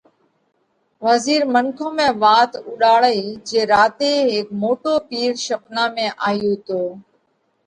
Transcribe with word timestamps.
وزِير 1.05 1.41
منکون 1.53 1.91
۾ 1.99 2.07
وات 2.23 2.51
اُوڏاڙئِي 2.67 3.23
جي 3.47 3.59
راتي 3.73 4.13
هيڪ 4.31 4.47
موٽو 4.63 4.93
پِير 5.09 5.31
شپنا 5.45 5.83
۾ 5.95 6.07
آيو 6.29 6.53
تو 6.67 6.81